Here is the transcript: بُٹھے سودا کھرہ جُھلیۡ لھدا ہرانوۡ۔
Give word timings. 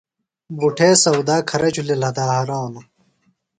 بُٹھے 0.59 0.89
سودا 1.03 1.37
کھرہ 1.49 1.69
جُھلیۡ 1.75 1.99
لھدا 2.01 2.25
ہرانوۡ۔ 2.35 2.85